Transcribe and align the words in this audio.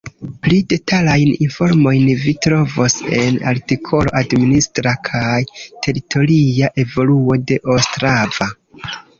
Pli 0.45 0.55
detalajn 0.71 1.33
informojn 1.47 2.07
vi 2.23 2.33
trovos 2.45 2.95
en 3.19 3.37
artikolo 3.53 4.15
Administra 4.23 4.95
kaj 5.11 5.37
teritoria 5.87 6.75
evoluo 6.87 7.41
de 7.53 7.63
Ostrava. 7.77 8.51